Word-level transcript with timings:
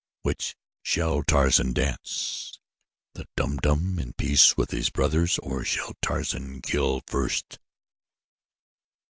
Which 0.23 0.55
shall 0.81 1.21
Tarzan 1.21 1.73
dance 1.73 2.59
the 3.13 3.27
Dum 3.37 3.57
Dum 3.57 3.99
in 3.99 4.13
peace 4.13 4.57
with 4.57 4.71
his 4.71 4.89
brothers, 4.89 5.37
or 5.37 5.63
shall 5.63 5.93
Tarzan 6.01 6.61
kill 6.61 7.03
first?" 7.05 7.59